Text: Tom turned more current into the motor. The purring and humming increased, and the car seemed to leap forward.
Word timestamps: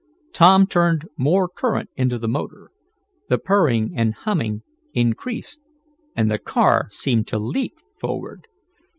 Tom 0.33 0.65
turned 0.65 1.07
more 1.15 1.47
current 1.47 1.91
into 1.95 2.17
the 2.17 2.27
motor. 2.27 2.69
The 3.29 3.37
purring 3.37 3.93
and 3.95 4.15
humming 4.15 4.63
increased, 4.95 5.59
and 6.15 6.31
the 6.31 6.39
car 6.39 6.87
seemed 6.89 7.27
to 7.27 7.37
leap 7.37 7.73
forward. 7.99 8.47